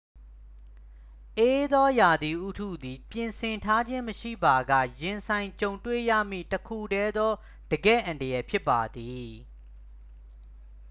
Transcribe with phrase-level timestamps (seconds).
[1.37, 7.31] အေးသောရာသီဥတုသည် ပြင်ဆင်ထားခြင်းမရှိပါက ရင်ဆိုင်ကြုံတွေ့ရမည့် တစ်ခုတည်းသော
[7.71, 9.29] တကယ့်အန္တရာယ်ဖြစ်ပါသည်